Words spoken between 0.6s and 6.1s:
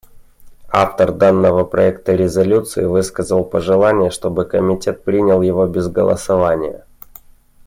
Автор данного проекта резолюции высказал пожелание, чтобы Комитет принял его без